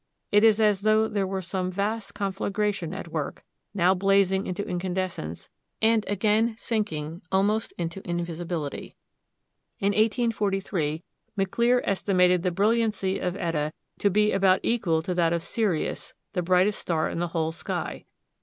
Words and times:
It 0.31 0.43
is 0.43 0.59
as 0.59 0.81
though 0.81 1.07
there 1.07 1.27
were 1.27 1.43
some 1.43 1.69
vast 1.69 2.15
conflagration 2.15 2.91
at 2.91 3.09
work, 3.09 3.43
now 3.71 3.93
blazing 3.93 4.47
into 4.47 4.65
incandescence, 4.67 5.47
and 5.79 6.03
again 6.09 6.55
sinking 6.57 7.21
almost 7.31 7.71
into 7.77 8.01
invisibility. 8.09 8.95
In 9.77 9.89
1843 9.89 11.03
Maclear 11.35 11.83
estimated 11.85 12.41
the 12.41 12.49
brilliancy 12.49 13.19
of 13.19 13.35
Eta 13.37 13.73
to 13.99 14.09
be 14.09 14.31
about 14.31 14.59
equal 14.63 15.03
to 15.03 15.13
that 15.13 15.33
of 15.33 15.43
Sirius, 15.43 16.15
the 16.33 16.41
brightest 16.41 16.79
star 16.79 17.07
in 17.07 17.19
the 17.19 17.27
whole 17.27 17.51
sky. 17.51 18.05